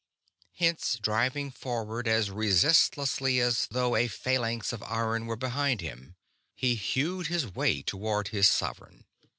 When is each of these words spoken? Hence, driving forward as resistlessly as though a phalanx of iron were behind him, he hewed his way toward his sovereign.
Hence, 0.55 0.97
driving 0.99 1.51
forward 1.51 2.07
as 2.07 2.31
resistlessly 2.31 3.39
as 3.39 3.67
though 3.69 3.95
a 3.95 4.07
phalanx 4.07 4.73
of 4.73 4.81
iron 4.81 5.27
were 5.27 5.35
behind 5.35 5.79
him, 5.81 6.15
he 6.55 6.73
hewed 6.73 7.27
his 7.27 7.45
way 7.45 7.83
toward 7.83 8.29
his 8.29 8.47
sovereign. 8.49 9.05